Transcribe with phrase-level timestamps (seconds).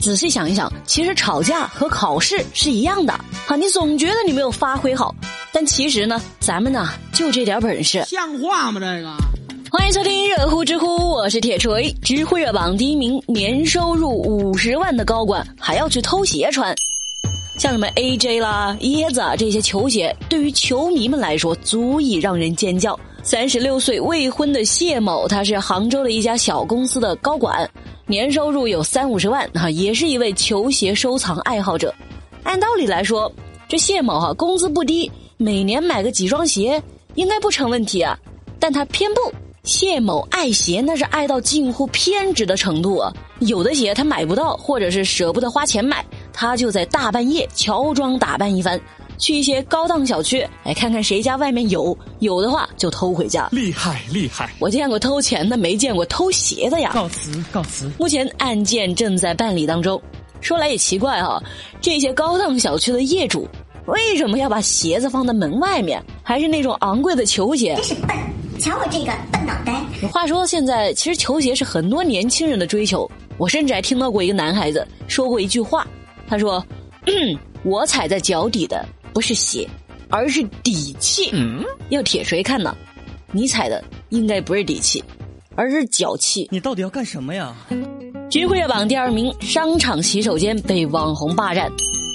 [0.00, 3.12] 仔细想一想，其实吵架和考试是一样的。
[3.46, 5.14] 哈，你总觉得你没有发挥好，
[5.52, 8.80] 但其实呢，咱们呢就这点本事，像话吗？
[8.80, 9.14] 这个。
[9.70, 11.94] 欢迎收听热乎知乎，我是铁锤。
[12.02, 16.74] 知乎热榜第一名，年收入五十万的高管还要去偷鞋穿，
[17.58, 22.98] 像什么 AJ 啦、椰子啊这些球鞋，对于球迷们来说足以让人尖叫。
[23.22, 27.68] 三十六岁未婚的谢某，他是杭州的一家小公司的高管。
[28.10, 31.94] 年收入有三五十万哈，也是一位球鞋收藏爱好者。
[32.42, 33.32] 按道理来说，
[33.68, 36.82] 这谢某哈工资不低，每年买个几双鞋
[37.14, 38.18] 应该不成问题啊。
[38.58, 43.14] 但他偏不，谢某爱鞋那是爱到近乎偏执的程度啊。
[43.38, 48.78] 有的鞋他买不到，或者是舍不得花钱买，他就在大半夜乔装打扮一番。
[49.20, 53.48] 去一些高档小区，哎，看看谁家外面有，有的话就偷回家。
[53.52, 54.50] 厉害厉害！
[54.58, 56.90] 我见过偷钱的，没见过偷鞋的呀。
[56.94, 57.90] 告辞告辞。
[57.98, 60.00] 目前案件正在办理当中。
[60.40, 61.40] 说来也奇怪哈，
[61.82, 63.46] 这些高档小区的业主
[63.84, 66.02] 为什么要把鞋子放在门外面？
[66.22, 67.74] 还是那种昂贵的球鞋？
[67.74, 68.16] 真是笨！
[68.58, 69.84] 瞧我这个笨脑袋。
[70.08, 73.10] 话说现在其实球鞋是很多年轻人的追求。
[73.36, 75.86] 我甚至还听到过一个男孩子说过一句话，
[76.26, 76.64] 他说
[77.64, 78.82] ：“我踩在脚底的。”
[79.12, 79.68] 不是血，
[80.08, 81.30] 而是底气。
[81.32, 82.76] 嗯，要铁锤看呢，
[83.32, 85.02] 你踩的应该不是底气，
[85.54, 86.48] 而是脚气。
[86.50, 87.54] 你到底要干什么呀？
[88.30, 91.70] 知乎热榜第二名，商场洗手间被网红霸占。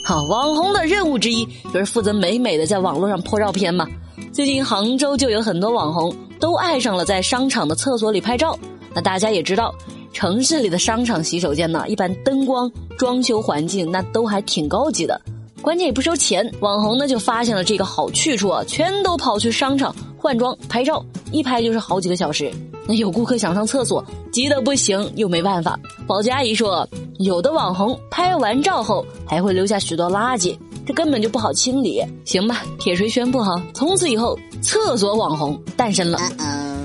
[0.06, 3.88] 好，网红的任务之一就是负责美美的在网络上泼照片嘛。
[4.32, 8.58] 最近杭州就有很多网红都爱上了在商场的厕所里拍照。
[8.94, 9.74] 那大家也知道，
[10.14, 15.20] 城市里的商场洗手间呢，一般灯光、装修环境那都还挺高级的。
[15.66, 22.54] 关键也不收钱，网红呢就发现了这个好去处啊，全都跑去商场换装拍照，一拍就是好几个小时。
[22.88, 25.76] 那有顾客想上厕所，急得不行，又没办法。
[26.06, 30.56] 保洁阿姨说，有的网红拍完照后还会留下许多垃圾，
[30.86, 32.00] 这根本就不好清理。
[32.26, 36.20] 行吧，铁锤宣布哈，从此以后厕所网红诞生了。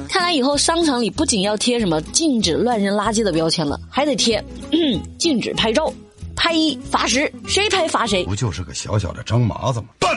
[0.09, 4.43] 看来以后商场里不仅要贴什么禁止乱扔垃圾的标签了，还得贴
[5.19, 5.93] 禁止拍照。
[6.41, 8.25] 拍一罚十，谁拍罚谁。
[8.25, 9.89] 不就是个小小的张麻子吗？
[9.99, 10.11] 笨！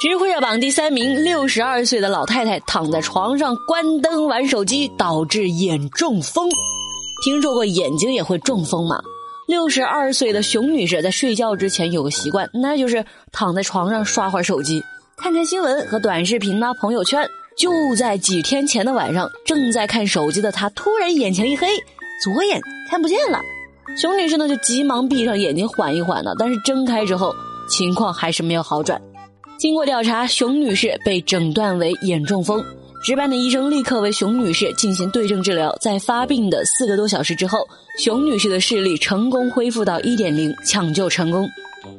[0.00, 6.48] 知乎热榜第三名，六十二岁的老太太躺在床上关灯玩手机，导致眼中风。
[7.22, 8.98] 听说过眼睛也会中风吗？
[9.46, 14.82] 六十二岁的熊女士在睡觉之前有个习惯，那就是躺在床上刷会儿手机，
[15.18, 17.28] 看看新闻和短视频呐，朋友圈。
[17.58, 21.68] 就在几天前的晚上，正在看手机的她突然眼前一黑，
[22.24, 22.58] 左眼
[22.90, 23.38] 看不见了。
[23.96, 27.34] 熊女士呢，就急忙闭上眼睛缓一缓呢，但是睁开之后，
[27.68, 29.00] 情况还是没有好转。
[29.58, 32.64] 经过调查，熊女士被诊断为眼中风。
[33.04, 37.68] 值班的医生立刻为熊女士进行对症治疗，在发病的四个多小时之后，
[37.98, 41.46] 熊女士的视力成功恢复到一点零，抢救成功。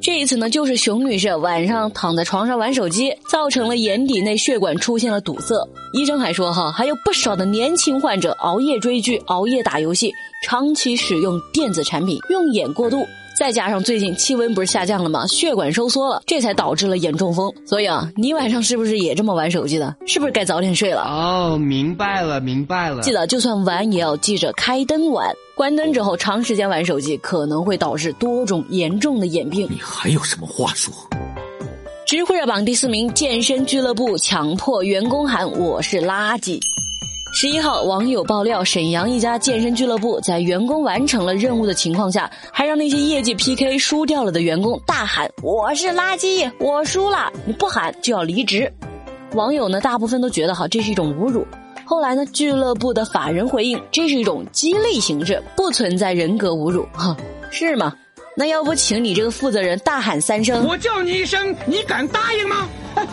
[0.00, 5.54] 这一次呢，就是熊女士晚上躺在床上玩手机，造成了眼底内血管出现了堵塞。
[5.92, 13.06] 医生还说哈，还有不少的年轻患者熬夜追剧、熬夜打游戏，长期使用电子产品，用眼过度。
[13.38, 15.26] 再加上最近气温不是下降了吗？
[15.26, 17.52] 血管收缩了，这才导致了眼中风。
[17.66, 19.94] 所以啊，你晚上是不是也这么玩手机的？
[20.06, 21.02] 是不是该早点睡了？
[21.02, 23.02] 哦，明白了，明白了。
[23.02, 25.30] 记得就算玩，也要记着开灯玩。
[25.54, 29.68] 关灯之后，长时间玩手机可能会导致多种严重的眼病。
[29.70, 30.92] 你还有什么话说？
[32.06, 36.58] 知乎热榜第四名，健身俱乐部强迫员工喊“我是垃圾”。
[37.38, 48.72] 十一号，网友爆料，沈阳一家健身俱乐部在员工完成了任务的情况下，还让那些业绩 PK 输掉了的员工大喊：“我是垃圾，我输了，你不喊就要离职。”
[49.36, 51.46] 网友呢，大部分都觉得哈，这是一种侮辱。
[51.84, 56.88] 后来呢，俱乐部的法人回应，这是一种激励形式，不存在人格侮辱。
[56.94, 57.14] 哈，
[57.50, 57.92] 是吗？
[58.34, 62.66] 那要不请你这个负责人大喊三声：“我叫你一声，你敢答应吗？”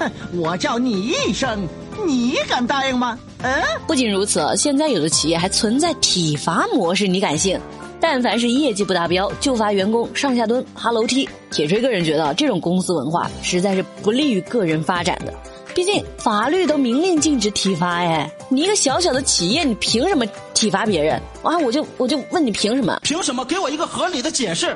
[0.34, 1.68] 我叫你一声，
[2.06, 3.18] 你敢答应吗？
[3.42, 3.54] 嗯，
[3.88, 7.60] 不仅如此，现在有的企业还存在体罚模式，你敢信？
[8.00, 11.28] 但凡是业绩不达标，就罚员工上下蹲、爬楼梯。
[11.50, 15.34] 铁锤个人觉得，这种公司文化实在是不利于个人发展的。
[15.74, 21.16] 毕竟法律都明令禁止体罚，哎，你一个小小的企业，你凭什么体罚别人？
[21.42, 23.00] 啊，我就我就问你凭什么？
[23.02, 23.44] 凭什么？
[23.46, 24.76] 给我一个合理的解释。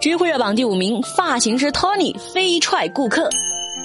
[0.00, 3.28] 知乎热榜第五名，发型师 Tony 飞踹顾客。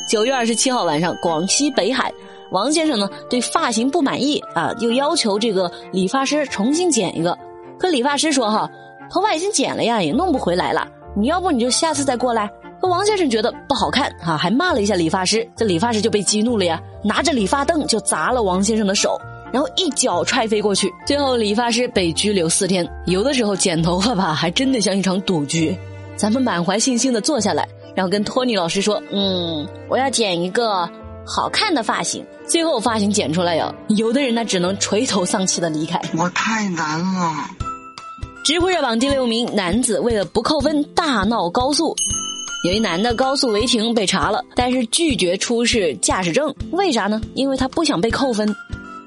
[0.07, 2.13] 九月二十七号晚上，广西北海。
[2.53, 7.35] 王先生呢，对发型不满意啊，又要求这个理发师重新剪一个。
[7.79, 8.69] 可理发师说：“哈，
[9.09, 10.87] 头发已经剪了呀，也弄不回来了。
[11.17, 12.47] 你要不你就下次再过来。”
[12.79, 15.49] 可王先生觉得不好看啊，还骂了一下理发师。
[15.55, 19.19] 这理发师就被激怒了呀，拿着理发凳就砸了王先生的手。
[19.51, 22.87] 然后一脚踹飞过去，最后理发师被拘留四天。
[23.05, 25.75] 有的时候剪头发吧，还真的像一场赌局。
[26.15, 30.87] 咱们满怀信心的坐下来，然后跟托尼老师说：“嗯，我要剪一个
[31.25, 36.01] 好看的发型。”最后发型剪出来呀，有的人呢只能垂头丧气的离开。
[36.17, 37.33] 我太难了。
[38.43, 41.95] 知乎热榜第六名男子为了不扣分大闹高速。
[42.65, 47.21] 有一男的高速违停被查了，但是拒绝出示驾驶证，为啥呢？
[47.33, 48.55] 因为他不想被扣分。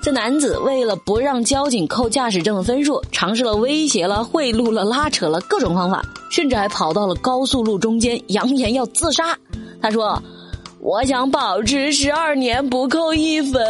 [0.02, 9.36] 这男子为了不让交警扣驾驶证的分数，尝试了威胁了、贿赂了、拉扯了各种方法，甚至还跑到了高速路中间，扬言要自杀。
[9.80, 10.22] 他说
[10.86, 13.60] ：“我想保持十二年不扣一分，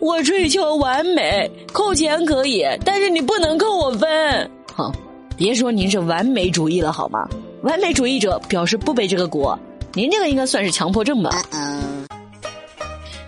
[0.00, 4.90] 我追求完美，扣钱可以，但是你不能扣我分。”好，
[5.36, 7.28] 别说您是完美主义了，好吗？
[7.64, 9.58] 完美主义者表示不背这个锅，
[9.92, 11.44] 您这个应该算是强迫症吧？
[11.52, 12.06] 嗯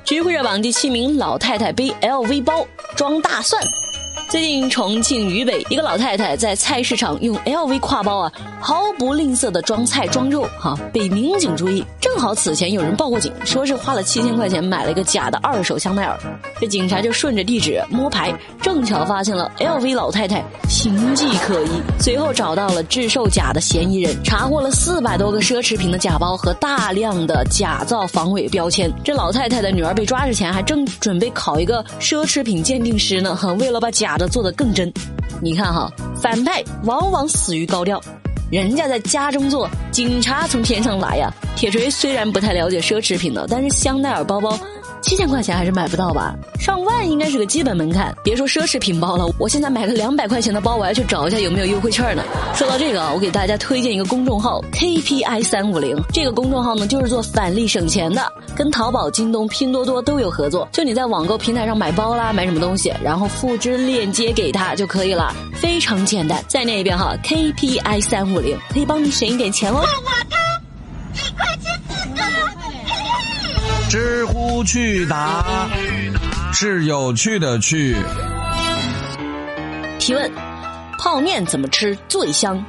[0.03, 2.67] 知乎热榜第七名，老太太背 LV 包
[2.97, 3.63] 装大蒜。
[4.31, 11.85] 最近重庆渝北一个老太太在菜市场用 LV 挎包啊，毫不吝啬的装菜装肉，哈，被民警注意。
[12.17, 16.19] 正好此前有人报过警，说是花了七千块钱买了一个假的二手香奈儿。
[16.59, 21.69] 这警察就顺着地址摸排，正巧发现了 LV 老太太形迹可疑，
[22.01, 28.91] 随后找到了制售假的嫌疑人，查获了四百多个奢侈品的假包和大量的假造防伪标签。
[29.05, 34.91] 这老太太的女儿被抓之前还正准备考一个奢侈品鉴定师呢，哈，为了把假的做得更真。
[35.43, 38.01] 你看哈，反派往往死于高调。
[38.51, 41.33] 人家在家中坐，警察从天上来呀！
[41.57, 44.57] 铁锤虽然不太了解奢侈品的，但是香奈儿包包。
[45.07, 46.35] 七千块钱还是买不到吧？
[46.59, 48.13] 上万应该是个基本门槛。
[48.25, 52.25] 别说奢侈品包了，我现在买个两百块钱的包，我要去找一下有没有优惠券呢。
[52.57, 55.97] 说到这个，我给大家推荐一个公众号 KPI 三五零。
[56.13, 58.21] 这个公众号呢，就是做返利省钱的，
[58.57, 60.69] 跟淘宝、京东、拼多多都有合作。
[60.73, 66.45] 就你在网购平台上买包啦，买什么东西，然后复制链接给他就可以了，非常简单。
[66.49, 69.85] 再念一遍哈，KPI 三五零可以帮你省一点钱哦。
[71.15, 71.66] 一块钱。
[73.97, 75.71] 知乎趣答
[76.53, 77.97] 是有趣的趣。
[79.99, 80.31] 提问：
[80.99, 82.63] 泡面怎么吃最香？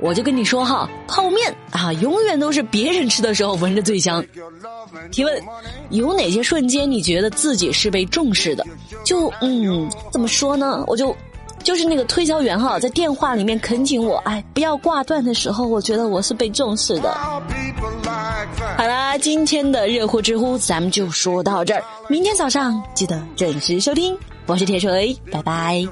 [0.00, 4.24] 我就跟你说哈，泡面啊，永远都是别人吃的时候闻着最香。
[5.10, 5.42] 提问：
[5.90, 8.64] 有哪些瞬间你觉得自己是被重视的？
[9.04, 10.82] 就嗯，怎么说呢？
[10.86, 11.14] 我就。
[11.62, 17.16] 就是那个推销员哈，在电话里面恳请我，哎，不要挂断的时候，我觉得我是被重视的。
[18.76, 24.16] 好啦，今天的热乎知乎咱们就说到这儿，明天早上记得准时收听，
[24.46, 25.86] 我是铁锤，拜拜。